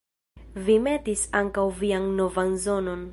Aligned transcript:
Vi 0.69 0.77
metis 0.87 1.21
ankaŭ 1.41 1.67
vian 1.83 2.09
novan 2.21 2.57
zonon! 2.65 3.05